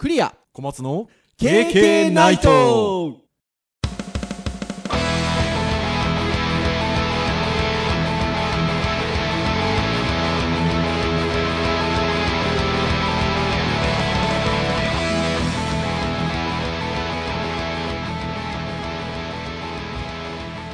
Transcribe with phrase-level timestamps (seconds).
[0.00, 0.34] クリア。
[0.54, 3.18] 小松の KK ナイト。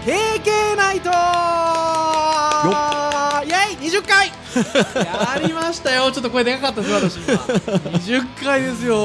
[0.04, 1.35] KK ナイト
[4.56, 6.10] やりましたよ。
[6.12, 7.34] ちょっと声でかかったです私今。
[7.92, 8.96] 20回ですよ。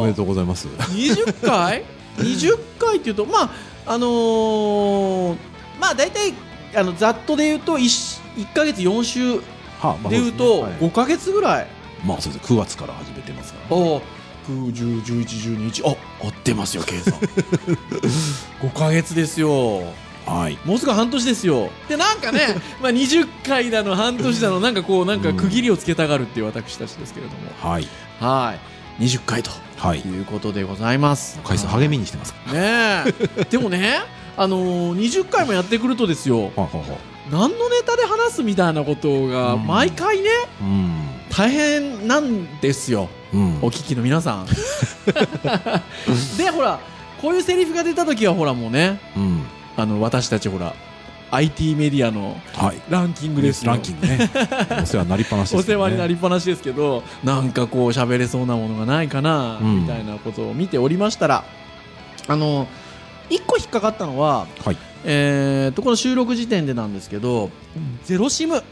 [0.00, 0.68] おめでとうございます。
[0.68, 1.84] 20回
[2.18, 3.50] ?20 回っていうと、まあ、
[3.86, 5.36] あのー
[5.80, 6.34] まあ大体、
[6.76, 9.36] あの、ざっとで言うと1、1ヶ月4週
[9.80, 10.72] はあ、で言うと、はい。
[10.74, 11.66] 5ヶ月ぐらい。
[12.04, 14.00] まあそうです9月から始めてますから、お
[14.46, 15.24] 9、10、11、
[15.58, 17.14] 12、1、あ、合ってますよ、計算。
[18.62, 19.82] 5ヶ月ですよ。
[20.26, 20.58] はい。
[20.64, 21.70] もうすぐ半年ですよ。
[21.88, 27.72] で、なんかね、 まあ20回だの、半年だの、なんかこう、なんか区切りをつけたがるっていう私たちですけれども。
[27.72, 27.88] はい。
[28.20, 28.54] は
[28.98, 29.04] い。
[29.04, 29.50] 20回と。
[29.76, 30.00] はい。
[30.00, 31.40] いうことでございます。
[31.42, 33.04] 回数励みにしてますかね
[33.38, 33.44] え。
[33.50, 34.00] でもね、
[34.36, 36.52] あのー、20回もやってくるとですよ。
[36.56, 36.98] ら はあはあは
[37.30, 39.66] 何のネタで話すみたいなことがうん。
[39.66, 40.30] 毎回ね
[40.60, 40.92] あうん。
[41.30, 43.08] 大変なんですよ。
[43.32, 43.58] うん。
[43.62, 44.46] お聞きの皆さん。
[46.36, 46.78] でほら
[47.20, 50.74] こういうセリフが出た時はほらもうねうんあの私たちほら
[51.32, 52.82] IT メディアのはい。
[52.90, 53.72] ランキングですよ。
[53.72, 54.30] ランキングね。
[54.82, 59.80] お世話になりっぱなしです、ね、お世話になりっぱなしですけどなんかこう喋れそうなものがないかな、うん。
[59.82, 61.44] みたいなことを見ておりましたら
[62.28, 62.68] あの
[63.30, 64.76] 一個引っかかったのははい。
[65.04, 67.50] えー、とこの収録時点でなんですけど、
[68.04, 68.62] ゼロシム、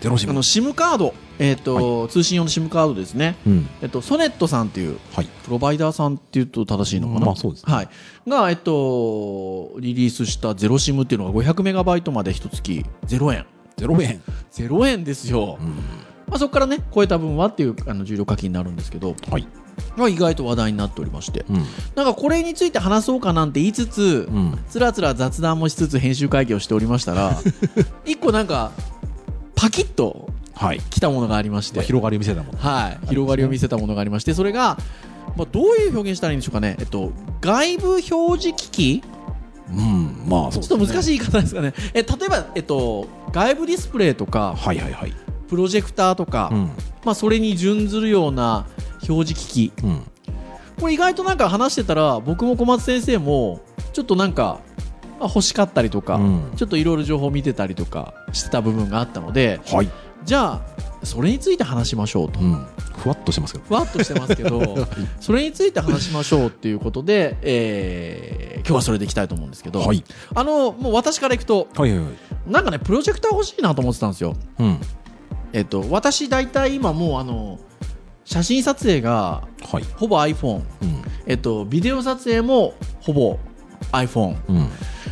[0.00, 0.32] ゼロシム。
[0.32, 3.68] あの SIM カード、えーと通信用の SIM カードですね、うん。
[3.82, 5.26] えっと、ソネットさんっていう、はい。
[5.44, 7.72] プロバイダーさんっていうと正しいのかな、まあそうですね。
[7.72, 7.88] はい、
[8.26, 13.46] が、えっと、リリースしたゼロシムっていうのが500メガバイトまで一月0円。
[13.76, 14.20] ゼロ円。
[14.52, 15.58] 0円ですよ。
[15.60, 15.68] うん。
[16.26, 19.46] まあ、そこからね、超えた分はっていうあの重量課金になるんですけど、はい。
[19.96, 21.56] まあ、意外と話題になっておりまして、うん。
[21.94, 24.58] なんかこれについて話そうかなんて言いつつ、うん。
[24.68, 27.40] つらつら雑談もしつつ編集会議をしておりましたら
[28.04, 28.72] 一個なんか
[29.54, 32.58] パキッとはい、きたものがありまして、まあ、広がり見せたもの。
[32.58, 34.76] はい、広がりを見せたものがありましてそれが、
[35.36, 39.04] まあ、どういう表現したらいいんでしょうかね、えっと、外部表示機器？
[39.70, 41.74] うんまあそうちょっと難いしい言い方ですかね。
[41.92, 45.12] え例えば、えっと、外部ディスプレイとかはいはいはい。
[45.48, 46.70] プロジェクターとか、うん。
[47.04, 48.66] まあ、それに準ずるような
[49.08, 49.84] 表示機器。
[49.84, 50.02] うん。
[50.80, 53.60] これ意外となんか話してたら僕も小松先生も
[53.92, 54.60] ちょっとなんか
[55.20, 56.52] あ欲しかったりとか、うん。
[56.56, 59.90] ちょっといろいろ情報見てたりとかしてた部分があったのではい、
[60.24, 60.62] じゃあ
[61.04, 63.64] それについて話しましょうと、うん、ふわっとしてますけど。
[63.64, 64.88] ふわっとしてますけど
[65.20, 70.04] それについて話しましょうっていうことで、えー今日はそれでいきたいと思うんですけど、はい。
[70.34, 72.10] あのもう私からいくとはいはいはい。
[72.46, 74.34] なんかねプロジェクター欲しいなと思ってたんですよ。
[74.58, 74.80] うん。
[75.54, 77.58] えっと私大体今もうあの
[78.26, 79.84] 写真撮影がはい。
[79.96, 81.02] ほぼ iPhone、うん。
[81.26, 83.38] えっと、ビデオ撮影もほぼ
[83.92, 84.68] iPhone うん。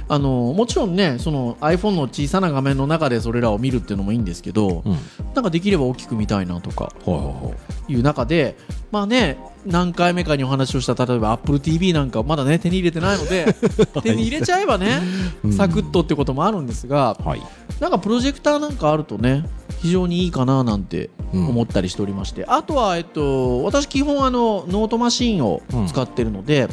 [0.09, 4.97] あのもちろんねその iPhone の小さな画面の中でそれらを見るっていうのもいいんですけど、うん。
[5.35, 7.55] なんかできれば大きく見たいなとかは
[7.89, 8.57] いう中で
[8.93, 13.55] まあね何回目かにお話をした例えば AppleTV なんかまだね手に入れてないので
[14.03, 15.01] 手に入れちゃえばね
[15.45, 15.53] うん。
[15.53, 17.43] サクッとってこともあるんですがはい。
[17.81, 19.45] なんかプロジェクターなんかあるとね
[19.81, 21.49] 非常にいいかななんてうん。
[21.49, 26.69] 思ったりしておりまして、あとは、えっと、私基本あのノートマシンを使ってるので、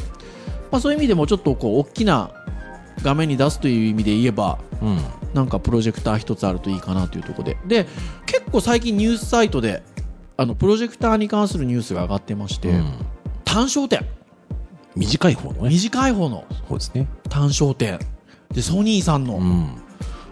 [0.74, 2.32] まあ、そういう意味でもちょっとこう大きな
[3.04, 4.98] 画面に出すという意味で言えばうん。
[5.32, 7.58] なんかプロジェクター一つあるといいかなというところで。
[7.64, 7.86] で
[8.26, 9.84] 結構最近ニュースサイトで
[10.36, 12.92] あのプロジェクターに関するニュースが上がってまして、うん。
[13.44, 14.04] 単焦点。
[14.96, 15.68] 短い方のね。
[15.68, 16.44] 短い方の。
[16.68, 17.06] そうですね。
[17.28, 18.00] 単焦点。
[18.52, 19.76] でソニーさんの、うん。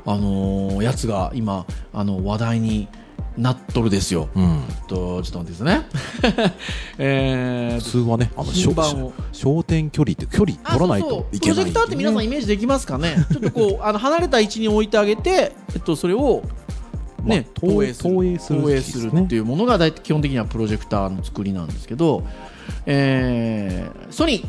[0.07, 2.89] あのーやつが今あの話題に
[3.37, 4.29] なっとるですよ。
[4.35, 4.63] うん。
[4.89, 5.87] とちょっと待ってですね。
[6.99, 8.47] えー普通はねあの
[9.33, 13.17] 焦点距離って距離取らないといけないプロジェクターって皆さんイメージできますかね。
[13.31, 16.43] ちょっとこう あの離れた位置に置いてあげて、えっと、それを、
[17.25, 22.25] ねまあ投投影する投影する投影するっていうものが大体基本的にはプロジェクターの作りなんですけど、
[22.87, 24.47] えーソニー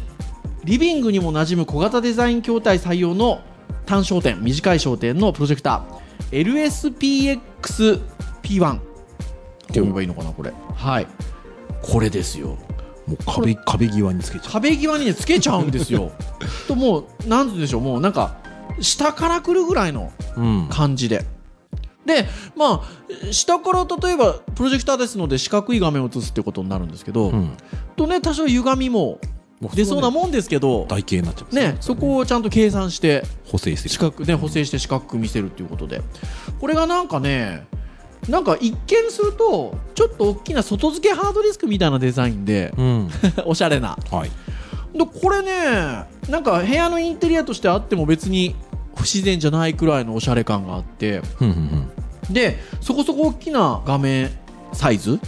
[0.65, 3.41] リビングにも馴染む小型デザイン筐体採用の
[3.85, 6.03] 単焦点短い焦点のプロジェクター
[8.43, 8.83] LSPXP1 って
[9.67, 10.53] 読めばいいのかなこれ。
[10.75, 11.07] はい。
[11.81, 12.57] これですよ。
[13.07, 16.11] もう壁壁際につけちゃ壁際にねつけちゃうんですよ。
[16.67, 17.81] ともうなんて言うんでしょう。
[17.81, 18.37] もうなんか
[18.79, 20.67] 下から来るぐらいのううん。
[20.69, 21.25] 感じで。
[22.05, 27.51] でまあ下から例えばプロジェクターですので四角い画面を映すってことになるんですけど、うん。
[27.95, 29.19] とね多少歪みも
[29.73, 33.89] 出そうなもんですけど台形になっちゃうんねそこをちゃんと計算して補正してる。
[33.93, 36.01] 四角ね補正して四角く見せるっていうことで。
[36.59, 37.67] これがなんかね
[38.29, 43.09] なんか一見するとちょっと大きな外付けハードディスクみたいなデザインでうん。
[43.45, 43.97] おしゃれな。
[44.11, 44.31] はい。
[44.97, 48.55] でこれねなんか部屋のインテリアとしてあっても別に
[48.95, 51.89] 不自然じゃないくらいのおしゃれ感があってうんうん
[52.33, 54.29] でそこそこ大きな画面
[54.71, 55.19] サイズ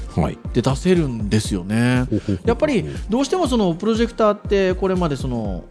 [0.53, 2.05] で出せるんですよね。
[2.45, 5.63] やっぱりどうしてもそのプロジェクターってこれまでその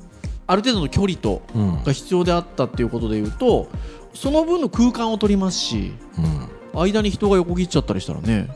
[0.47, 1.83] ある程度の距離とうん。
[1.85, 3.69] が必要であったっていうことでいうと
[4.13, 8.49] その分の空間を取りますしうん間に人が横切っちゃったりしたらね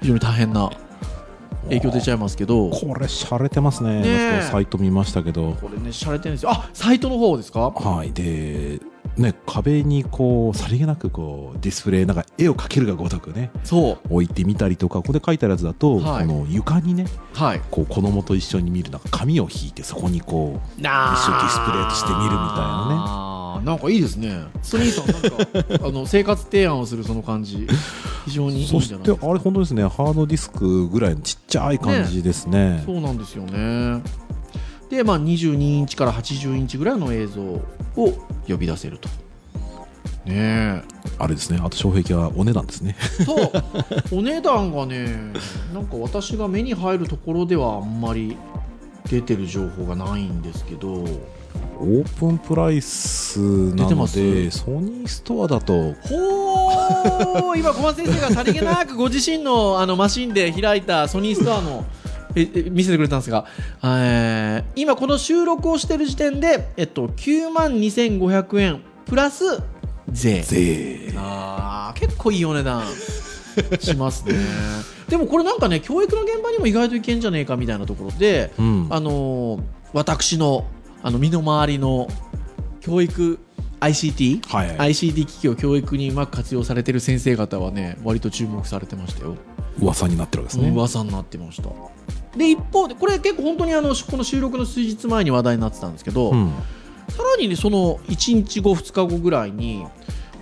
[0.00, 0.70] 非常に大変な
[1.64, 2.70] 影響出ちゃいますけど。
[2.70, 4.00] これ洒落てますね。
[4.02, 5.52] ねサイト見ましたけど。
[5.52, 7.70] これね洒落てるんですよあサイトの方ですか？
[7.70, 8.12] はい。
[8.12, 8.80] で
[9.16, 14.14] ね壁にこうさりげなくこうディスプレイなんか絵を描けるがごとくねそう。
[14.14, 16.26] 置いてみたりとかここで書いてあるやつだと、はい。
[16.26, 17.60] この床にねはい。
[17.70, 24.44] こう子供と一緒に見るなんか紙を引いてそこにこうあ一緒ディスプレイとして見るみたいなねなんかいいですね。
[24.62, 27.66] スニーさんなんか あの生活提案をするその感じ
[28.24, 29.14] 非常にいいんじゃそないですか？
[29.14, 32.82] してあれ本当ですねハードディスクぐらいのちっちゃい感じですね。
[32.86, 34.02] そうなんですよね。
[34.90, 37.62] で、まあ、22インチから80インチぐらいの映像を
[38.46, 39.08] 呼び出せると。
[40.24, 40.82] ね
[41.18, 41.58] あれですね。
[41.62, 42.96] あと障壁はお値段ですね。
[43.20, 43.52] えと
[44.16, 45.32] お値段がね
[45.74, 48.36] なんか私が目に入るところではあんまり
[49.10, 51.04] 出てる情報がないんですけど
[51.82, 53.40] オープンプライス
[53.74, 55.92] なのでソニーストアだと。
[55.94, 61.84] ほー今小松先生がさりげなくご自身のあのマシンで開いたソニーストアの
[62.36, 63.46] ええ見せてくれたんですが、
[63.82, 68.80] えー今この収録をしている時点で、えっと、9万2500円。
[69.06, 69.44] プラス
[70.08, 70.42] 税。
[70.42, 71.12] 税。
[71.16, 72.84] あー結構いいお値段。
[73.80, 74.34] しますね。
[75.10, 78.86] でもこれなんかね教育の現場にも意外といけんじゃねえかみたいなところで、うん。
[78.88, 79.60] あのー
[79.92, 80.64] 私の
[81.02, 82.08] あの身の回りの
[82.80, 83.38] 教育
[83.80, 84.90] ICT、はいはい。
[84.90, 89.36] ICT 機器を教育にうまく活用されてる先生方はね割と注目されてましたよ、
[89.80, 91.68] 噂になってるわけですね、噂になってました。
[92.36, 96.52] で一方でこれ結構本当にあのこの収録の数日前に話題になってたんですけど、うん。
[97.08, 99.84] さらにねその1日後2日後ぐらいに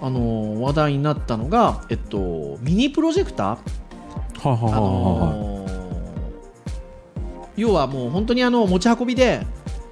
[0.03, 3.59] あのー話題になったのが、えっと、ミニプロジェクター、は
[4.45, 5.71] あははあのー
[7.57, 9.47] 要はもう本当にあの持ち運びで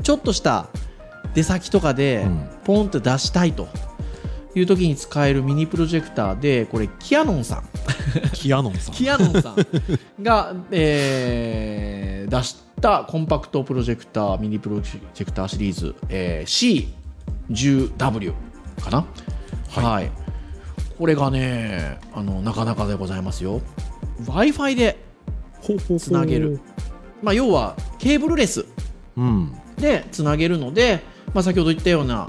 [0.09, 0.69] ちょっとした
[1.35, 2.49] 出先とかでうん。
[2.65, 3.69] ポンって出したいと。
[4.55, 7.69] いう時に使えるミニプロジェクターでこれキヤノンさん。
[8.33, 8.95] キアノンさん。
[8.95, 9.57] キヤノンさん。
[10.23, 16.89] が、えー出したコンパクトプロジェクターミニプロジェクターシリーズ、えー
[17.51, 18.33] C10W
[18.81, 19.05] かな？
[19.69, 20.11] はい、
[20.99, 23.61] これがねあのなかなかでございますよ。
[24.21, 25.05] W i f i で
[25.99, 26.61] つなげる。
[27.23, 28.65] まあ、要はケーブルレス。
[29.19, 31.03] うんでつなげるので、
[31.35, 32.29] まあ、先ほど言ったような、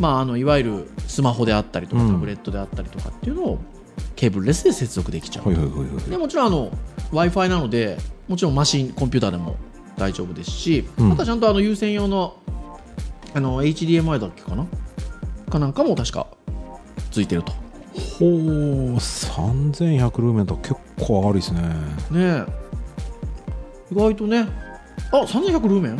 [0.00, 2.12] まあ、あのいわゆるスマホであったりとかうん。
[2.12, 3.58] タブレットであったりとかっていうのを
[4.16, 5.54] ケーブルレスで接続できちゃう、
[6.10, 6.70] でもちろんあの
[7.12, 9.56] w i f i なのでもちろんマシンコンピューターでも
[9.96, 11.12] 大丈夫ですし、うん。
[11.12, 12.36] あとはちゃんとあの有線用の
[13.34, 14.66] あの HDMI だっけかな？
[15.50, 16.26] かなんかも確か
[17.10, 17.52] ついてると。
[18.18, 21.60] ほう3100ルーメンと結構上がるですね。
[21.62, 21.74] ね
[22.10, 22.44] え。
[23.90, 24.48] 意外とね。
[25.12, 25.98] あ3100ルーメン？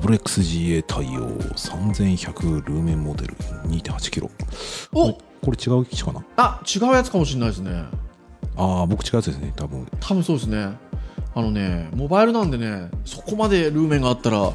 [0.00, 1.28] WXGA 対応。
[1.56, 3.34] 3100ルーメンモデル
[3.66, 4.30] 2.8キロ。
[4.92, 5.12] お！
[5.12, 6.24] これ違う機種かな？
[6.36, 7.84] あ違うやつかもしれないですね。
[8.56, 9.86] ああ僕違うやつですね多分。
[10.00, 10.76] 多分そうですね。
[11.34, 14.52] あのねモバイルなんでねそこまでルーメンがあったら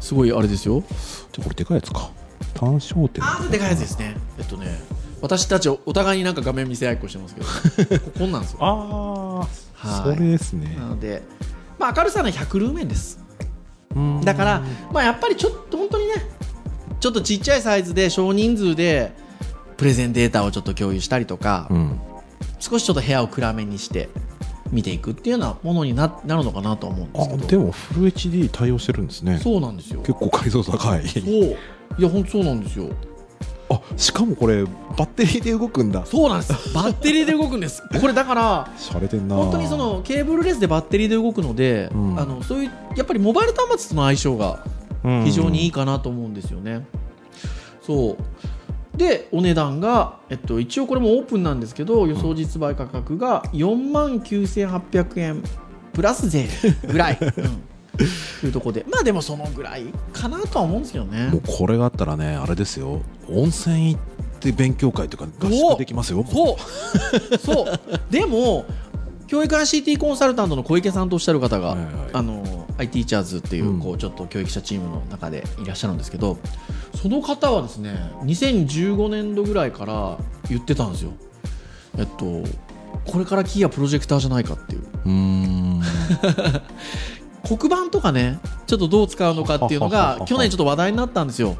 [0.00, 0.82] すごいあれですよ。
[1.32, 2.10] じゃあこれでかいやつか。
[2.54, 3.24] 単焦点。
[3.24, 4.16] ああでかいやつですね。
[4.38, 4.78] えっとね
[5.20, 7.40] 私たちお互いになんか画面見せ合いっこしてますけ
[7.96, 8.00] ど。
[8.04, 8.58] ここんなんですよ。
[8.60, 9.46] ああは
[10.12, 10.16] い。
[10.16, 10.76] それですね。
[10.78, 11.22] なので、
[11.78, 13.18] まあ、明るさはね100ルーメンです。
[13.20, 13.27] うん
[14.24, 16.14] だから、まあ、やっぱりちょっと本当にね
[17.00, 19.12] ちょっとちっちゃいサイズで少人数で
[19.76, 22.00] プレゼンデータをちょっと共有したりとか、うん。
[22.58, 24.08] 少しちょっと部屋を暗めにして
[24.72, 27.44] 見ていくっていうようなものにななるのかなと思うんですけど。
[27.44, 29.38] あでもフル HD 対応してるんですね。
[29.38, 30.00] そうなんですよ。
[30.00, 31.08] 結構解像度高い。
[31.08, 31.24] そう。
[31.24, 32.90] いや本当そうなんですよ
[33.70, 36.06] あしかもこれバッテリーで動くんだ。
[36.06, 36.74] そうなんです。
[36.74, 37.82] バッテリーで動くんです。
[38.00, 38.68] これだから
[39.28, 42.18] 本当にそのケーブルレスでバッテリーで動くので、うん。
[42.18, 44.64] あのそういうやっぱりモバイル端末との相性が
[45.24, 46.86] 非常にいいいかなと思うんですよね。
[47.82, 48.16] そう。
[48.96, 55.42] でお値段が、えっと、一応これもオープンなんですけど予想実売価格が4万9800円
[55.92, 56.48] プラス税
[56.86, 57.40] ぐらい、 うん、と
[58.44, 58.86] いうところで。
[58.90, 61.28] まあでもそのぐらいかなとは思うんですけどね。
[61.28, 63.02] もうこれがあったらねあれですよ。
[63.28, 64.00] 温泉行っ
[64.40, 66.24] て勉強会とか合宿できますよ。
[66.30, 66.56] そ
[67.32, 67.38] う。
[67.38, 67.80] そう。
[68.10, 68.64] でも
[69.26, 71.86] 教育 ICT コンサルタントの小池さんとおっしゃる方が、はいはい。
[72.12, 73.80] あの IT チャーズっていう,、うん。
[73.80, 76.38] こうちょっと教育者チームの中でいらっしゃるんですけど
[76.94, 81.12] その方はですね2015年度ぐらいから言ってたんですよ。
[81.98, 82.44] えっと
[83.04, 84.82] これからキーはプロジェクターじゃないかっていう。
[85.06, 85.08] う
[87.46, 91.56] 黒板とかねちょっとどう使うのかっていうのが去年ちょっと話題になったんですよ。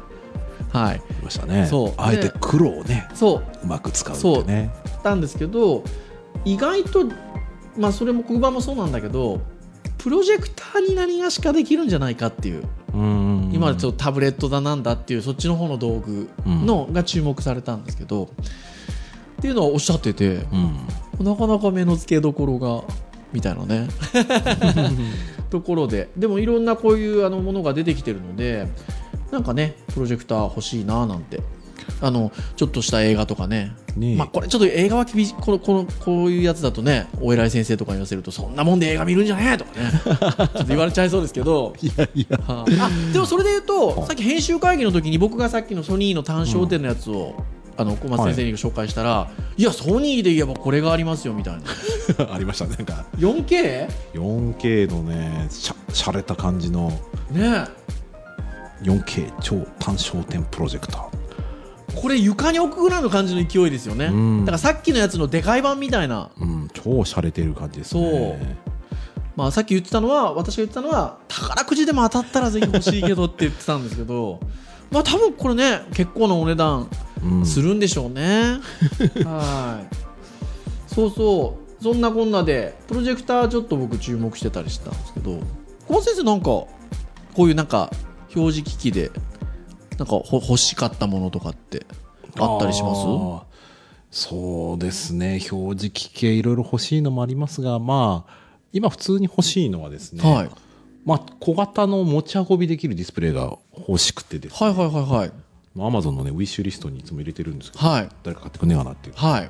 [0.71, 0.97] はい。
[0.97, 1.65] いましたね。
[1.65, 1.93] そう。
[1.97, 3.43] あえて黒をねそう。
[3.63, 4.71] うまく使うってね。
[5.03, 5.83] たんですけど
[6.45, 7.05] 意外と
[7.77, 9.41] まあそれも黒板もそうなんだけど
[9.97, 12.63] プロジェクターに何がしかできるんじゃないかっていう。
[13.51, 21.25] 今ちょっとタブレットだなんだっていうそっちの方の道具のが注目されたんですけどっていうのはおっしゃっててうん。
[21.25, 22.83] なかなか目の付けどころが
[23.33, 23.87] みたいなね。
[25.49, 28.67] ところででもいろんなこういうあのものが出てきてるので
[29.31, 31.41] なんかねプロジェクター欲しいななんて。
[32.01, 33.75] あのちょっとした映画とかね。
[33.97, 34.15] ねえ。
[34.15, 39.91] まあ、これちょっと映画は厳しいこのこのこういうやつだとねお偉い先生とかに言わせるとそんなもんで映画見るんじゃねえとかね。
[40.05, 41.73] ちょっと言われちゃいそうですけど。
[41.81, 42.37] いやいや。
[42.37, 42.73] はい。
[42.79, 47.43] あでもそれで言うとはさっき編集会議の時に僕がさっきのソニーの単焦点のやつを、
[47.79, 51.63] あの小松先生に紹介したら、い、やソニーで言えばこれがありますよみたいな。
[52.33, 53.05] ありましたねなんか。
[53.17, 53.89] 4K?
[54.13, 56.91] 4K のねしゃしゃれた感じの。
[57.31, 57.63] ね
[58.83, 62.01] 4K 超単焦点プロジェクター。
[62.01, 64.39] これ床に置くぐらいの感じの勢いですよね、うん。
[64.41, 66.31] だからさっきのやつのでかい版みたいな。
[66.37, 68.57] うん超しゃれてる感じですね。
[69.37, 74.41] まあ、さっき言ってたのは私が言ってたのは宝くじでも当たったらぜひ欲しいけどって言ってたんですけど
[74.91, 76.89] まあ多分これね結構なお値段うん
[77.45, 78.59] するんでしょうね、
[79.25, 80.93] はい。
[80.93, 81.83] そうそう。
[81.83, 85.39] そんなこんなでプロジェクターちょっと僕注目してたりしてたんですけど
[85.87, 86.67] 小松先生なんかこ
[87.37, 87.89] ういうなんか
[88.35, 89.11] 表示機器で
[89.97, 91.85] なんかほ欲しかったものとかって
[92.37, 92.93] あったりしま
[94.11, 94.21] す？
[94.27, 95.39] そうですね。
[95.49, 98.33] 表示機系いろいろ欲しいのもありますがまあ
[98.73, 100.49] 今普通に欲しいのはですね、はい。
[101.05, 103.57] まあ、小型の持ち運びできるディスプレイが
[103.87, 105.31] 欲しくてですね、はいはいはいはい
[105.85, 108.09] アマゾンのねウィッシュリストにいつも入れてるんですけど、はい。
[108.23, 109.15] 誰か買ってくんねえかなっていう。
[109.15, 109.49] はい。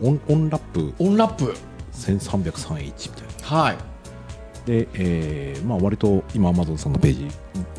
[0.00, 1.54] おオン On-Lap On-Lap
[1.92, 3.62] 1303H みたいな。
[3.62, 3.76] はい。
[4.66, 7.28] で、えーまあ、割と今アマゾンさんのページ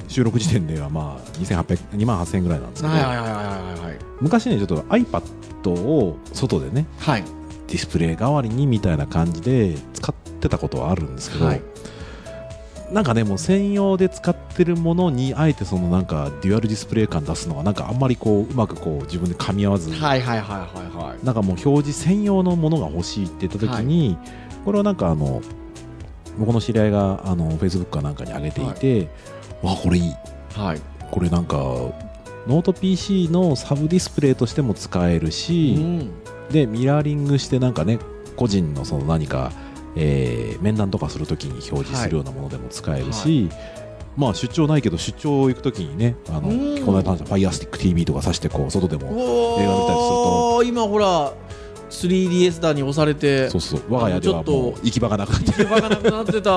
[0.07, 3.99] 収録時点ではまあ2800 2万8000円ぐらいなんですけど、はいはいはいはいはい。
[4.21, 7.23] 昔ねちょっと iPad を外でねはい。
[7.67, 11.61] ディスプレイ代わりにみたいな感じで使ってたことはあるんですけど、はい
[12.91, 21.25] なんかねもう専用で使ってるものにあえてそのなんかデュアルディスプレイ感出すのはなんかあんまりこううまくこう自分で噛み合わず、はいはいはいはいはい。
[21.25, 24.17] なんかもう表示専用のものが欲しいって言った時に、
[24.63, 25.41] これはなんかあの
[26.37, 29.09] 僕の知り合いがあの Facebook かなんかに上げていて、
[29.61, 30.13] わあこれいい。
[30.53, 30.81] はい。
[31.11, 36.11] これなんかノート PC のサブディスプレイとしても使えるし、うん。
[36.49, 37.97] でミラーリングしてなんかね
[38.35, 39.51] 個人のその何か、
[39.95, 43.49] えー面談とかするときに表示するようなものでも使えるし、
[44.15, 46.85] まあ出張ないけど出張行くときにねあのうん。
[46.85, 50.63] この間話した Firestick TV とかさしてこう外でも映画見たりすると。
[50.63, 51.33] 今ほら
[51.89, 53.83] 3DS だに押されてそうそう。
[53.89, 55.51] 我が家ではもう行き場がなくなって。
[55.51, 56.51] 行き場がなくなってた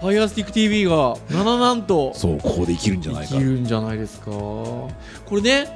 [0.00, 2.12] FirestickTV が7なんと。
[2.14, 3.34] そうここで生きるんじゃないか。
[3.34, 4.30] 生きるんじゃないですか。
[4.30, 4.90] こ
[5.32, 5.68] れね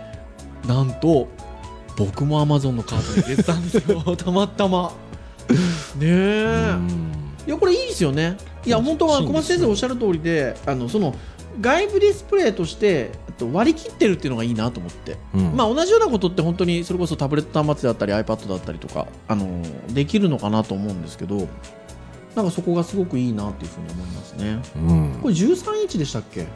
[0.67, 1.29] なんと
[1.97, 4.17] 僕も Amazon のカードに入れてたんですよ。
[4.17, 4.93] たまたま
[5.49, 5.57] ね
[6.03, 6.75] え。
[6.75, 7.13] うん。
[7.47, 8.37] いやこれいいですよね。
[8.65, 8.85] いやうん。
[8.85, 11.15] 本当は小松先生おっしゃる通りであのその
[11.61, 15.17] 外部ディスプレイとしてえっと割り切ってるっていうのがいいなと思って。
[15.35, 15.57] うん。
[15.57, 21.49] まあ、同じようなことって本当にそれこそタブレット端末だったり iPad だったりとか、あのーできるのかなと思うんですけど
[22.37, 24.63] なんかそこがすごくいいなっていうふうに思いますね。
[24.77, 25.19] うん。
[25.23, 26.47] これ13インチでしたっけ？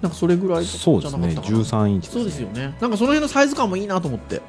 [0.00, 1.34] なんかそれぐらいじゃそうですねな。
[1.34, 2.76] かったかな13インチそうですよね。
[2.80, 4.40] なんかその辺のサイズ感もいいなと思って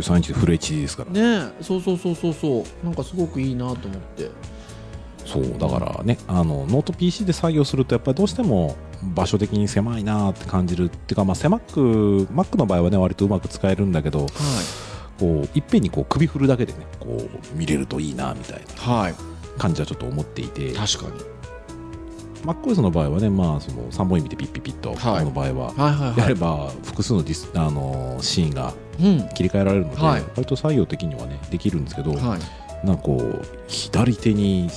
[0.00, 1.10] 13インチでフル HD ですから。
[1.10, 2.84] ねえそうそうそうそうそう。
[2.84, 4.30] なんかすごくいいなと思って。
[5.24, 14.28] そうだからねあのノート PC で作業するとやっぱりどうしても場所的に狭いなって感じるっていうか、まあ、狭く Mac の場合はね割とうまく使えるんだけどは
[15.18, 19.14] こういっぺんにこう首振るだけでねこう見れるといいなみたいな
[19.58, 20.72] 感じはちょっと思っていて。
[20.72, 21.33] 確かに
[22.44, 25.18] MacOS の場合はね、まあ、その3本指でピッピッピッと、はい。
[25.20, 29.28] この場合はやれば複数のディス、あのシーンがうん。
[29.34, 30.22] 切り替えられるので、はい。
[30.36, 32.86] 割と作業的にはねできるんですけど、はい。
[32.86, 34.68] なんかこう左手に、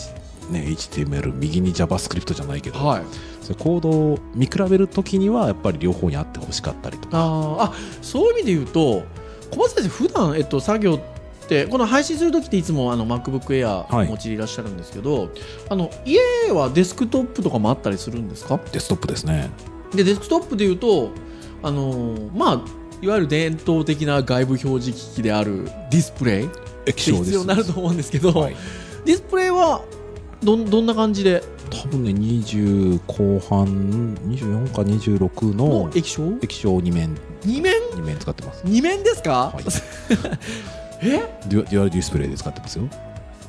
[0.49, 3.03] ね、HTML 右に JavaScript じゃないけど、はい。
[3.41, 7.17] それコードを見比べるときにはやっぱり両方にあってほしかったりとか。
[7.19, 9.03] あーあそういう意味で言うと
[9.51, 10.99] 小松先生普段えっと作業
[11.47, 14.07] ってこの配信する時っていつもあの MacBook Air はい。
[14.07, 15.29] お持ちでいらっしゃるんですけど、
[15.69, 16.19] あの家
[16.51, 18.59] はデスクトップとかもあったりするんですか？
[18.71, 19.49] デスクトップですね。
[19.95, 21.11] でデスクトップで言うと
[21.63, 22.61] あのーまあ
[23.01, 26.49] いわゆる伝統的な外部表示機器であるディスプレイ
[26.95, 28.55] 必要になると思うんですけど、はい、
[29.05, 29.83] ディスプレイは
[30.43, 31.41] どんどんな感じで？
[31.69, 36.37] 多分ね20後半24か26のの液晶？
[36.41, 37.15] 液晶2面。
[37.45, 38.63] 2面？2面使ってます。
[38.65, 39.63] 2面ですか、はい
[41.01, 41.19] え？
[41.47, 42.87] デュアデュアルディスプレイで使ってますよ。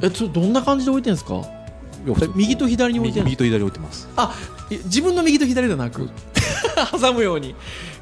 [0.03, 1.43] えそれどんな感じで置いてるんですか？
[2.37, 4.09] 右と左に置いてる右と左に置いてます。
[4.17, 4.35] あ
[4.71, 6.09] い自分の右と左ではなく
[7.01, 7.55] 挟むように。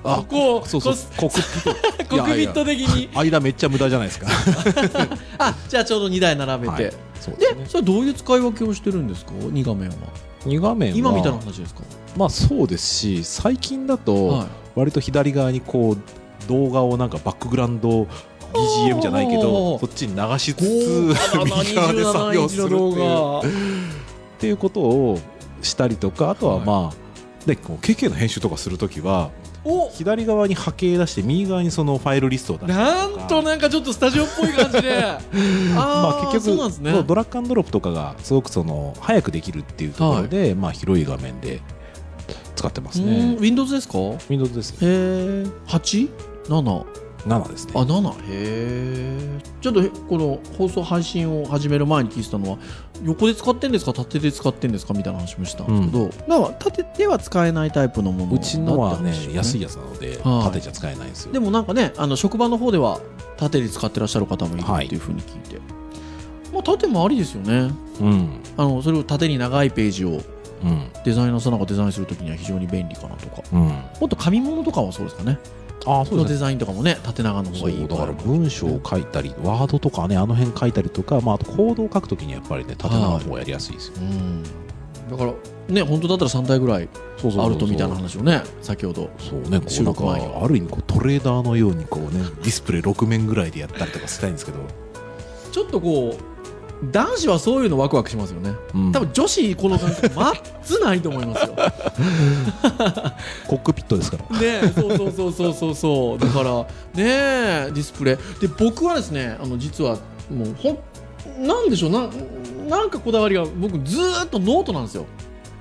[0.05, 2.07] あここをそうそうこコックピット。
[2.17, 3.09] コックピット的に。
[3.15, 4.27] 間めっちゃ無駄じゃないですか。
[5.39, 7.65] あじゃあちょうど2台並べて、はいそうですね。
[7.65, 9.95] でそれどういう使い分けをしてるんですか？2画面は。
[10.45, 10.97] 2画面は。
[10.97, 11.81] 今みたいな話ですか？
[12.17, 14.47] まあそうですし最近だとはい。
[14.77, 18.07] 割と左側にこう動画をなんかバックグラウンド
[18.57, 22.97] BGM じゃないけどそっちに流しつ豪つ 右側で作27業するっていう。
[22.97, 23.43] 画っ
[24.39, 25.19] ていうことを
[25.63, 29.31] したりとかあとはまあ、でこう KK の編集とかするときは
[29.65, 29.91] お。
[29.91, 35.19] 左側に波形出して右側にそのファイルリストを出してなんとなんかちょっとスタジオっぽい感じで。
[35.75, 41.61] まあ、結局ねドラッグアンドロップとかがすごくその早くできるっていうところで、まあ、広い画面で
[42.55, 43.99] 使ってますうんね Windows ですか
[44.29, 44.73] ？Windows です。
[44.73, 46.85] ねへえ 8?7
[47.27, 47.73] 7ですね。
[47.75, 52.59] あ7へえちょっとへこの放送配信を始める前に聞いてたのは
[53.03, 53.93] 横で使ってんですか？
[53.93, 54.95] 縦で使ってんですか？
[54.95, 60.45] みたいな話もしたんですけど、なんか縦では使えないタイプのものうちのはね安いやつなので、はい。
[60.45, 61.33] 縦じゃ使えないんですよ。
[61.33, 63.01] でもなんかねあの職場の方では
[63.37, 65.59] 縦で使ってらっしゃる方もいるはいっていうふうに聞いて、
[66.53, 67.73] まあ縦もありですよね。
[68.01, 68.41] うん。
[68.57, 70.21] あのそれを縦に長いページを
[70.65, 70.91] うん。
[71.05, 73.43] デザイナーさんなんかデザインするときには非常に便利かなとか。
[73.53, 73.61] うん。
[73.61, 75.39] もっと紙物とかはそうですかね
[75.85, 84.43] ああそのデザインとかもね縦長の方がいいそうだから文章を書いたりワードとかねあの辺書いたりとか、まあ、あとコードを書くときにやっぱりね縦長の方がやりやすいですよ、うん。
[85.11, 85.33] だから
[85.69, 86.89] ね本当だったら3台ぐらい
[87.39, 90.27] あるとみたいな話をね先ほどそうね収録前に。
[90.27, 94.59] はある意味こうトレーダーのようにこうねディスプレイ6面ぐらいでやったりとかしたいんですけど、
[95.53, 96.36] ちょっとこう
[96.93, 98.55] 男子はそういうのワクワクしますよね。
[98.75, 98.93] うん。
[98.93, 101.55] 多分女子この感覚まずないと思いますよ。
[103.49, 104.39] コックピットですから。
[104.39, 106.19] ねえそうそうそうそうそうそう。
[106.19, 106.67] だからね
[106.97, 108.41] えディスプレイ。
[108.41, 109.97] で僕はですねあの実は
[110.31, 112.09] もうほんなんでしょうな
[112.69, 115.07] なんかこだわりが僕ずーっとノートなんですよ。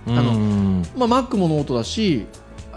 [0.07, 2.25] あののまあ Mac もノートだし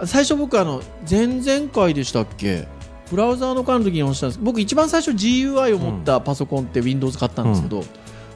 [0.06, 2.66] 最初僕あの前々回でしたっけ
[3.10, 4.40] ブラウザーの回の時にしたんです。
[4.42, 7.82] 僕一番最初 GUI を持ったパソコンって Windows 買ったんですけど、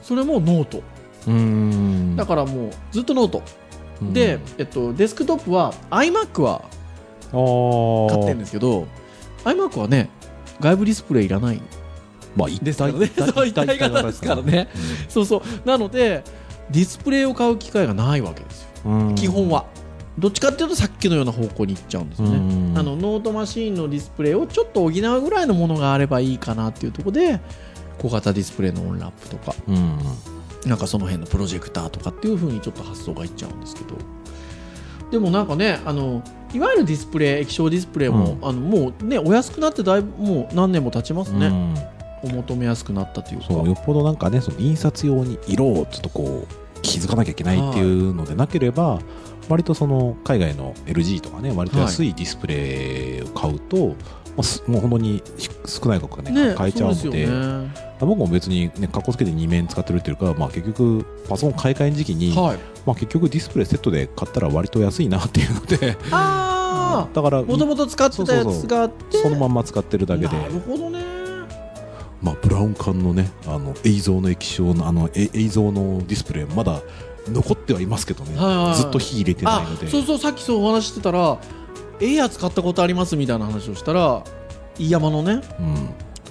[0.03, 0.83] それもノート。
[1.27, 2.15] うん。
[2.15, 3.41] だからもうずっとノート、
[4.11, 6.61] で、えっと、デスクトップは iMac は
[8.09, 8.87] 買ってるんですけど
[9.45, 10.09] iMac はね
[10.59, 11.61] 外部ディスプレイいらない。
[12.35, 14.67] まあ一体型ですからね。
[15.07, 15.41] そうそう。
[15.67, 16.23] なので
[16.69, 18.69] ディスプレイを買う機会がないわけですよ。
[18.85, 19.15] うん。
[19.15, 19.65] 基本は。
[20.17, 22.37] どっちかっていうとさっきのような方向に行っちゃうんですよね。
[22.37, 22.39] う
[22.73, 22.77] ん。
[22.77, 27.39] あのノートマシーンのディスプレイをちょっと補うぐらいのものがあればいいかなっていうところで
[27.99, 29.55] 小型ディスプレイのオンラップとか。
[29.67, 29.97] うん。
[30.65, 33.95] なんかその辺のプロジェクターとかっていう風にちょっと発想がいっちゃうんですけど。
[35.11, 41.75] でもなんかねあのいわゆるディスプレイ液晶ディスプレイも、あのもうねお安くなってだいぶもう何年も経ちますね、うん
[42.23, 43.47] お求めやすくなったというか。
[43.47, 49.01] そうよっぽどなんかねその印刷用に色をちょっとこう気遣わなきゃいけないっていうのでなければ、
[49.49, 53.95] 割とその海外の LG とかね割と安いディスプレイを買うと、
[54.35, 55.23] まあすもう本当に
[55.65, 57.27] 少ない額がねね買えちゃうので。
[57.27, 57.93] ね。
[57.99, 62.57] 僕も別にねかっこつけて2面使ってるっていうか、まあ、結局パソコン買い替えの時期に、はい。
[62.85, 65.97] まあ、結局ディスプレイセットで買ったら割と安いなっていうので。
[66.11, 69.17] あだからあもともと使ってたやつがあって。
[69.17, 70.37] そのまんま使ってるだけで。
[70.37, 71.23] なるほどね。
[72.21, 76.81] まあ、ブラウン管のねあの映像の液晶のあのえ映像のディスプレイまだ
[77.27, 78.75] 残ってはいますけどね、はいはいはい。
[78.75, 79.89] ずっと火入れてないあので。
[79.89, 81.37] そうそうさっきそうお話ししてたら
[82.03, 84.23] ええやつ買ったことありますみたいな話をしたら
[84.77, 85.41] 飯山のね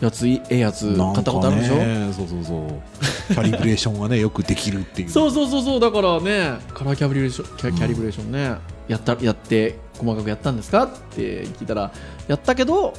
[0.00, 1.74] やついええやつ買ったことあるでしょ、
[2.12, 3.34] そうそうそう。
[3.34, 5.10] キャリブレーションがね よくできるっていう。
[5.10, 8.56] そうそうそうそうだからねカラーキャブリレーションキャキャリブレーションね、
[8.88, 10.84] やったやって細かくやったんですか？
[10.84, 11.92] って聞いたら
[12.26, 12.94] やったけど、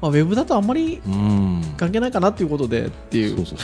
[0.00, 1.62] まあ、ウェブだとあんまりうん。
[1.76, 3.36] 関係ないかなっていうことでっていう。
[3.36, 3.58] そうそう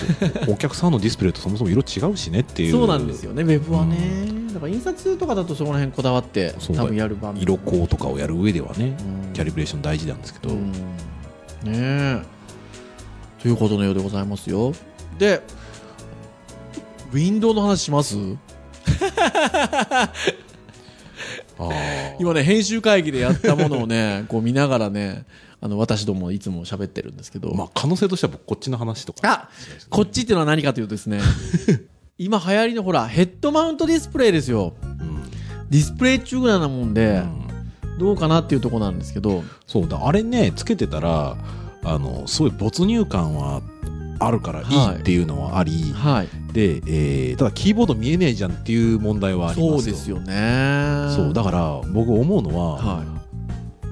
[0.44, 0.54] そう。
[0.54, 2.72] お客さんのディスプレイとそもそも色違うしねっていう。
[2.72, 3.42] そうなんですよね。
[3.42, 7.42] ウェブはね、だから印刷とかだとそこら辺こだわって多分やる場面。
[7.42, 8.96] 色光とかをやる上ではね
[9.26, 9.32] うん。
[9.32, 10.72] キャリブレーション大事なんですけど、うん。
[10.72, 10.78] ね
[11.66, 12.22] え。
[13.42, 14.72] ということのようでございますよ。
[15.18, 15.42] で
[17.12, 18.16] ウィンドウの話します？
[22.18, 25.24] 今ね編集会議でやったものをね こう見ながらね
[25.60, 29.20] あの私どもいつも喋ってるんですけど、まあ可能性としては僕こっちの話とか。
[29.24, 29.48] あ
[29.88, 31.20] こっちっていうのは何かというとですね
[32.18, 34.74] 今流行りのほらヘッドマウントディスプレイですよ。
[34.82, 35.22] うん。
[35.70, 37.22] ディスプレイ中ぐらいなもんで、
[37.84, 37.98] うん。
[37.98, 39.42] どうかなっていうところなんですけど。
[39.66, 40.06] そうだ。
[40.06, 41.36] あれねつけてたら
[41.82, 43.62] あのすごい没入感はあ
[44.30, 46.28] るからいいっていうのはあり、はい。
[46.52, 51.14] で、えーただキーボード見えねえじゃんっていう問題はありますそうですよね。
[51.14, 53.04] そうだから僕思うのは、は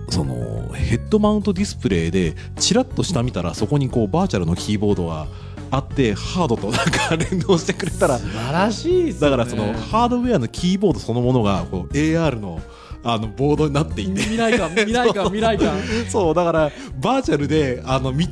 [0.09, 5.27] そのヘッドマウントディスプレイでチラッと下見たらそこにこうバーチャルのキーボードが
[5.71, 8.19] あってハードとなんか連動してくれたら。
[8.19, 9.13] 素晴らしいね。
[9.15, 12.61] だからそのハードウェアのキーボードそのものがこう AR の
[13.07, 14.21] あのボードになっていて。
[14.23, 18.29] 未来感未来感未来感そうだからバーチャルであのみ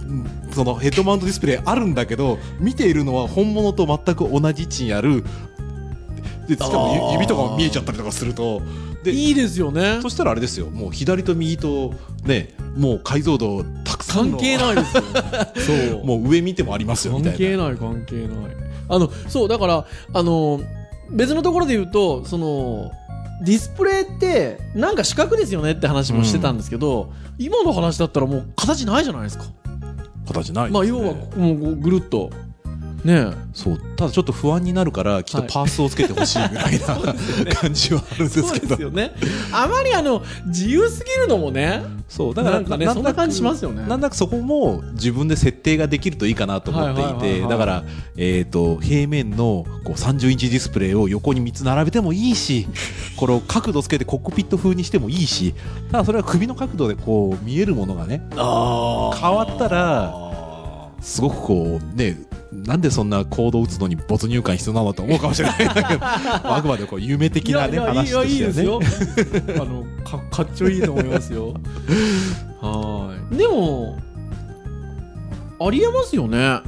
[0.52, 5.24] そのヘッドマウントディスプレイあるんだけど見ているのは本物と全く同じ位置にある。
[6.48, 8.62] でしかも指とかも見えちゃったりとかすると。
[9.02, 9.98] でいいですよね。
[10.00, 10.70] そしたらあれですよ。
[10.70, 14.38] もう左と右とねもう解像度たくさんの。
[14.38, 15.02] 関係ないですよ
[15.92, 16.06] そう。
[16.06, 17.38] もう上見てもありますよみたいな。
[17.38, 18.28] 関係ない関係ない。
[18.88, 20.60] あのそうだからあの
[21.10, 22.92] 別のところで言うとその
[23.42, 29.46] ディスプレイってなんか四角ですよねって話もしてたんですけど、今の話だったらもう形ないじゃないですか
[30.32, 30.74] 形ないですね。
[30.74, 32.30] まあ要はもうぐるっと
[33.04, 33.78] ねそう。
[33.96, 36.86] ただちょっと不安になるからきっとパースをつけてほしいぐらいな、
[37.54, 38.68] 感じはあるんですけど。
[38.68, 39.12] ですよね。
[39.52, 42.34] あまりあの自由すぎるのもねそう。
[42.34, 43.84] だからなんかねなそんな感じしますよね。
[43.86, 47.40] なんだかそこも自分で設定ができるといいかなと思っていはいはいはいはい。
[47.42, 47.84] てだから、
[48.16, 52.66] えー、と平面のこう30インチディスプレイを横に3つ並べてもいいし
[53.16, 55.54] これを角度つけてコックピット風にしてもいいし
[55.90, 60.31] ただそれは首の角度でこう見えるものがねあ変わったら
[61.02, 62.16] すごくこうね
[62.52, 65.64] なんでそんなコードを打つのに没入感必要なのと思うかもしれない。
[65.64, 68.80] んだけどあくまでこう夢的なね話としてはねですよ。
[69.60, 71.54] あのかかっちょいいと思いますよ。
[72.60, 73.36] はい。
[73.36, 73.98] でも
[75.60, 76.60] ありえますよね。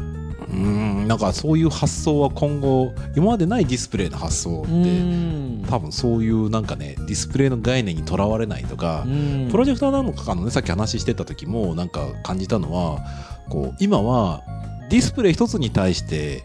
[0.51, 5.64] うんなんかそういう発想は今後今までないディスプレイの発想うってん。
[5.68, 9.49] 多分そういうなんかねディスプレイの概念にとらわれないとか、うん。
[9.51, 13.01] プロジェクターなのかのねさっき話してた時もなんか感じたのは
[13.48, 14.42] こう今は
[14.90, 16.44] ディスプレイ一つに対して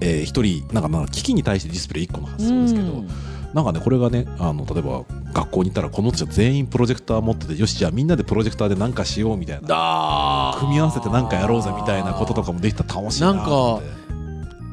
[0.00, 3.08] えー一人なんかなんか機器に対してディスプレイ1個の発想ですけど、うん。
[3.52, 13.80] なんかねこれがねあの例えば学校に行ったらこの人全員プロジェクター持っててよしじゃあみんなでプロジェクターで何かしようみたいなだ組み合わせて何かやろうぜみたいなこととかもできたら楽しいななんか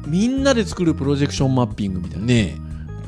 [0.06, 2.26] みんなで作るプロジェクションマッピングみたいな。
[2.26, 2.56] ね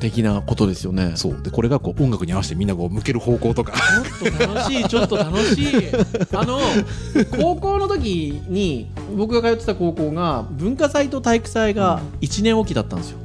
[0.01, 1.11] 的なことですよね。
[1.13, 1.41] えそう。
[1.41, 3.73] でこれがこう音楽に合わせてみんなこう向ける方向とか。
[4.19, 5.67] ちょっと楽しい ちょっと楽しい。
[6.33, 6.59] あの
[7.39, 13.19] 高校の時に僕が通ってた高校が文化祭と体育祭が1年おきだったんですよ。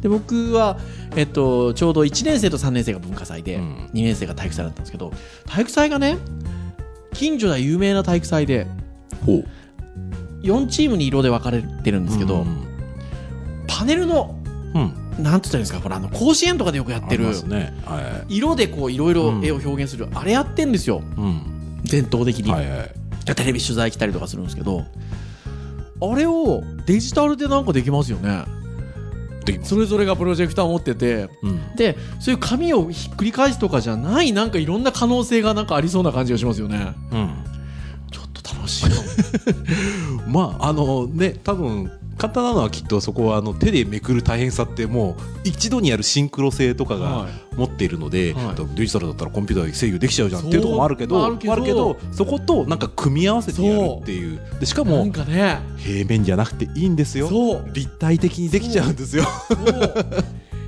[0.00, 0.78] で僕は、
[1.16, 3.90] えっと、ちょうど1年生と3年生が文化祭で、うん。
[3.92, 5.12] 2年生が体育祭だったんですけど
[5.46, 6.18] 体育祭がね
[7.12, 8.66] 近所では有名な体育祭で
[9.26, 9.44] ほう。
[10.42, 12.56] 4チームに色で分かれてるんですけど、うん。
[13.66, 14.38] パネルの
[14.74, 17.74] うんなんて言ったらいいんですかこれあの甲子園とかでよくやってるね。
[17.84, 21.02] は色でこういろいろ絵を表現する、あれやってんですよ。
[21.16, 21.82] いうん。
[21.84, 22.90] 伝統的に、はいはい。
[23.34, 24.84] テレビ取材来たりとかするんですけど
[26.00, 28.44] あれをデジタルでなんかできますよね。
[29.44, 29.70] できます。
[29.70, 31.74] それぞれがプロジェクター持っててうん。
[31.76, 36.94] でそういう紙をひっくり返すとかじゃないなんかいろんな可能性がなんかありそうな感じがしますよね。
[37.10, 37.30] うん。
[38.12, 38.90] ちょっと楽しい
[40.28, 47.32] まああのね多分簡単なのはきっとそこはあの手でめくる大変さってもう一度にやるシンクロ性とかがはい。
[47.56, 48.76] 持っているので、はい。
[48.76, 54.38] デジタルだったらコンピューターで制御できちゃうじゃんっていうところもあるけどあるけどそことなんか組み合わせてやるっていう。
[54.60, 55.60] でしかなもんかね。
[55.78, 57.30] 平面じゃなくていいんですよ。
[57.72, 59.24] 立体的にできちゃうんですよ。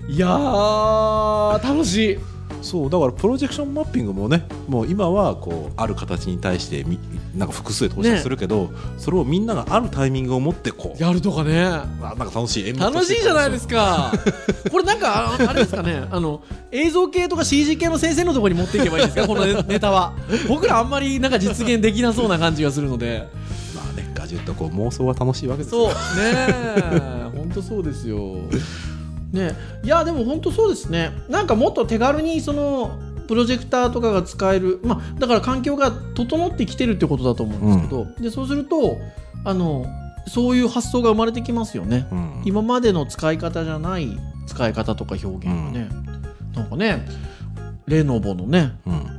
[0.08, 2.18] いやー楽しい
[2.62, 6.98] そうだからプロジェクションマッピングもねもう今はこうある形に対してみ
[7.36, 11.02] なんか複数で投射するけど、それをみんながあるタイミングを持ってこう。
[11.02, 11.62] やるとかね。
[11.66, 14.10] あなんか楽しい楽しいじゃないですか。
[14.12, 14.12] か
[14.72, 16.02] これなんかああれですかね。
[16.10, 16.40] あの
[16.72, 19.26] 映像系とか CG 系の先生のところに持っていけばいいですか？
[19.26, 20.14] このネネタは。
[20.48, 23.28] 僕らあんまりなんか実現できなそうな感じがするので。
[23.76, 25.90] まあねガジェットこう妄想は楽しいわけですよ。
[25.90, 25.94] そう。
[25.94, 25.94] ね
[26.48, 27.28] え。
[27.36, 28.18] 本当そうですよ
[29.32, 29.52] ね。
[29.82, 31.12] いやでも本当そうですね。
[31.28, 38.96] なんかもっと手軽にそのプロジェクターとかが使える、まあ、だから環境が整ってきてるってことだと思うんですけど、でそうすると
[39.44, 39.86] あの
[40.26, 42.42] そういう発想が生まれてきますよね、うん。
[42.44, 45.88] 今までの使い方じゃない使い方とか表現がね、
[46.54, 47.06] なんかね
[47.86, 49.18] レノボのねうん。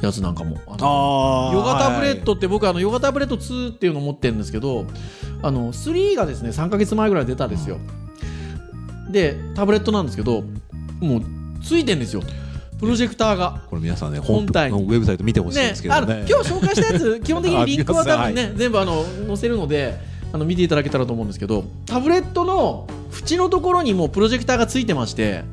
[0.00, 4.86] やつなんかもあヨガタブレットって僕あのヨガタブレット2っていうのを持ってるんですけど
[5.42, 7.78] あの3がですね3ヶ月前ぐらい出たんですよ
[9.10, 10.44] でタブレットなんですけど
[11.00, 11.22] もう
[11.62, 12.22] ついてんですよ。
[12.78, 13.62] プロジェクターが。
[13.68, 14.78] これ皆さんね本本体に。
[14.78, 16.00] のウェブサイト見てほしいんねですけどね。
[16.00, 19.98] あの今日紹介したやつ 基本的にリンクは多分ね全部あの載せるので
[20.32, 25.44] あの見ていただけたらと思うんですけどタブレットの縁のところにもうプロジェクターがついてまして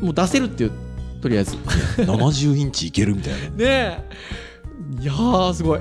[0.00, 0.06] うん。
[0.06, 0.72] もう出せるっていう
[1.20, 1.56] とりあえず。
[1.98, 3.38] 70インチいけるみたいな。
[3.50, 3.54] ね。
[3.58, 3.98] え
[5.00, 5.80] いやーすごい。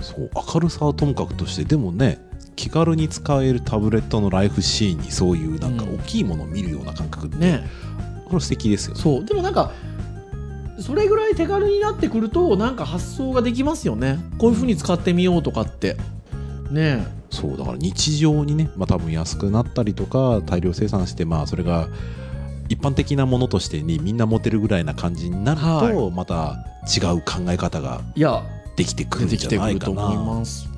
[0.00, 2.18] そう明るさはともかくとしてでもね
[2.56, 7.66] 気軽に使えるタブレットのライフシーンにそういうなんかうん大きいものを見るような感覚って、ね。
[8.26, 9.00] これ素敵ですよね。
[9.00, 9.24] そう。
[9.24, 9.72] でもなんか
[10.78, 14.18] それぐらい手軽になってくるとなんか発想ができますよね。
[14.38, 15.96] こういうふうに使ってみようとかって。
[16.70, 17.06] ね。
[17.30, 21.88] そうだから日常にね、まあ、多分安くなったりとか大量生産してまあそれが
[22.68, 28.44] 一般的なものとしてにみんな持てるぐらいな感じになると、はまた違う考え方がいや
[28.76, 30.69] できてくるんじゃないかてくると思いなます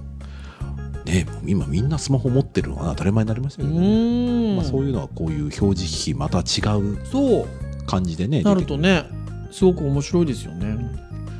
[1.04, 6.42] ね今みんなスマホ持ってるのが当たり前になりましたうよね、まあ、そういうのはこういう表示機器また違
[6.78, 6.98] う
[7.86, 9.04] 感じでねなるとね
[9.50, 10.76] すごく面白いですよね。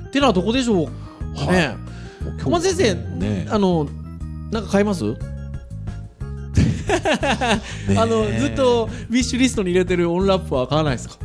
[0.09, 0.87] ってのはどこでしょう？
[0.87, 1.77] かね、
[2.23, 3.47] もう今日小松先生ね。
[3.51, 3.89] あの
[4.51, 5.17] なんか買います、 ね
[7.97, 11.17] あのずっとウィッシュリストに入れてるオンラップは買わないですか？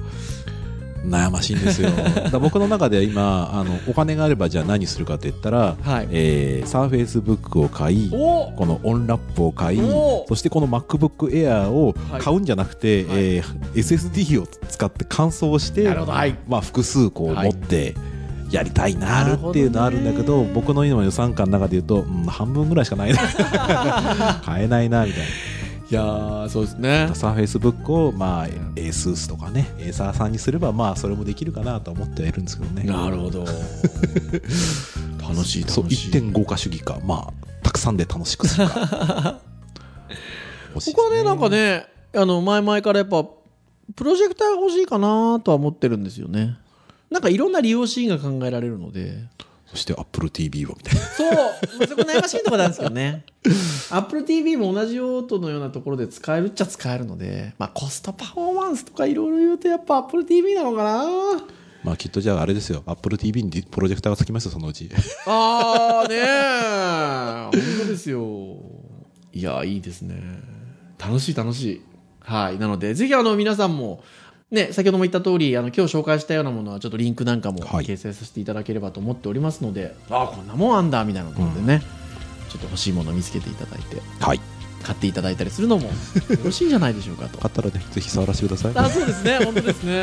[1.07, 1.89] 悩ましいんですよ。
[2.31, 6.07] だ僕の中では今あのお金があればじゃあ何するかって言ったら、はい。
[6.11, 8.51] えー、サーフェイスブックを買いお！
[8.55, 10.25] このオンラップを買いお！
[10.27, 12.21] そしてこの MacBook Air をはい。
[12.21, 13.17] 買うんじゃなくて、はい。
[13.17, 16.35] えー SSD を使って乾燥してはい。
[16.47, 17.95] まあ、複数こうはい持って
[18.49, 23.19] やりたいなっていうのあるんだけど僕の今の予算感の中で言うと、うん、半分ぐらいしかないな。
[24.43, 25.21] 買えないなみたい
[25.89, 27.07] いやーそうですね。
[27.07, 32.83] なサーフェイスブックをまあ ASUS とかねエーサーさんにすればまあそれもできるかなと思ってはいるんですけどね。
[32.83, 33.45] なるほど。
[35.21, 36.99] 楽しいそう楽しい1.5化主義か。
[37.05, 39.39] まあたくさんで楽しくするか。
[40.75, 41.23] 欲しいです僕はね。
[41.23, 43.23] なんかねあの前々からやっぱ
[43.95, 46.57] プロジェクターが欲しいかなとは思ってるんですよね。
[47.09, 49.23] なんかいろんな利用シーンが考えられるので
[49.67, 51.39] そして Apple TV をみたいなそう、ま
[51.83, 53.25] あそこ悩ましいところなんですけどね。
[53.91, 61.03] Apple TV も同じ用途のようなところで使えるっちゃ使えるので、まあコストパフォーマンスとかいろいろ言うとやっぱ Apple TV なのかな？
[61.83, 64.89] まあきっとじゃああれですよ Apple TV にプロジェクターがつきますよそのうち
[65.25, 67.51] あーねー本
[67.83, 68.57] 当ですよ。
[69.33, 70.15] いや、いいですね。
[70.97, 71.81] 楽しい楽しい。
[72.21, 72.57] はい。
[72.57, 74.03] なので、ぜひあの皆さんも、
[74.49, 81.81] ね、先ほども言った通り、あの、今日紹介したようなものは、ちょっとリンクなんかもはい掲載させていただければと思っておりますので、ああ、こんなもんあんだ、みたいなところでね、
[82.47, 84.39] ちょっと欲しいものを見つけていただいて、はい
[84.83, 85.91] 買っていただいたりするのも よ
[86.45, 87.39] ろしいんじゃないでしょうかと。
[87.39, 90.01] 買ったらねぜひ触らせてくださいあそうですね、本当ですね。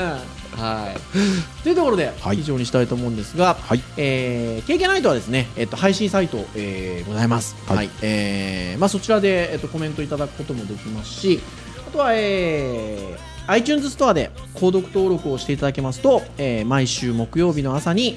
[0.56, 1.62] はい。
[1.62, 7.56] というところで、はい以上にしたいと思うんですが、はいえー、KK ナイトはですね、えっと、配信サイト、えーございます。
[7.66, 7.76] は。
[7.76, 11.40] はいいえーまあ、そちらで、えっと、コメントいただくこともできますし、
[11.88, 18.16] あとは、えー iTunes ストアで購読登録をしていただけますと、えー毎週木曜日の朝に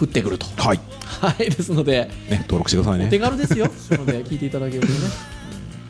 [0.00, 0.46] 降ってくると。
[0.56, 3.66] はいはい、ですので、ね登録してくださいお手ね軽ですよ。
[3.90, 4.94] なので、聞いていただけるとね。
[5.32, 5.38] うん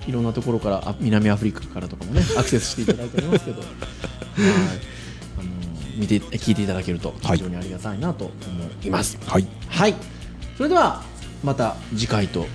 [0.09, 3.71] いろんなところからあ南アフリカからとかもねアクセスしていただいておりますけど、 はい、
[5.39, 5.49] あの
[5.97, 8.33] 見て聞いていただけると非常にありがたいなと思
[8.83, 9.19] います。
[9.27, 9.95] はいはい、
[10.57, 11.03] それでは
[11.45, 12.47] また次回と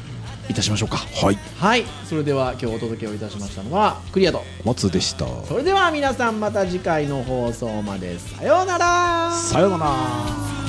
[0.49, 0.97] いたしましょうか。
[0.97, 4.43] はいはい、それでは今日お届けをいたしましたのはクリアと。
[4.63, 9.32] お松でしたそれでは皆さんまた次回の放送までさようなら。
[9.32, 10.62] さようなら